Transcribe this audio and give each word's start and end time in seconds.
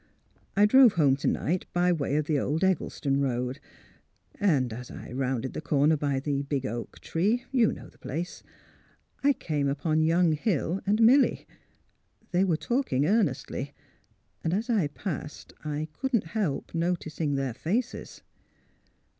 ''I 0.57 0.65
drove 0.65 0.93
home 0.93 1.15
to 1.17 1.27
night 1.27 1.67
by 1.73 1.93
way 1.93 2.15
of 2.15 2.25
the 2.25 2.39
old 2.39 2.63
Eg 2.63 2.77
gleston 2.79 3.21
road; 3.21 3.59
and 4.39 4.73
as 4.73 4.89
I 4.89 5.11
rounded 5.11 5.53
the 5.53 5.61
corner 5.61 5.95
by 5.95 6.19
the 6.19 6.41
big 6.41 6.65
oak 6.65 6.97
tree— 7.01 7.45
you 7.51 7.71
know 7.71 7.87
the 7.87 7.99
i^lace— 7.99 8.41
I 9.23 9.31
came 9.33 9.67
upon 9.69 10.01
young 10.01 10.31
Hill 10.31 10.81
and 10.87 11.03
Milly. 11.03 11.45
They 12.31 12.43
were 12.43 12.57
talking 12.57 13.03
ear 13.03 13.21
nestly. 13.21 13.73
And 14.43 14.55
as 14.55 14.71
I 14.71 14.87
passed 14.87 15.53
I 15.63 15.87
couldn't 15.93 16.29
help 16.33 16.73
noticing 16.73 17.35
their 17.35 17.53
faces." 17.53 18.23